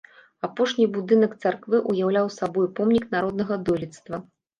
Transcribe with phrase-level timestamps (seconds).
[0.45, 4.21] Апошні будынак царквы ўяўляў сабой помнік народнага дойлідства.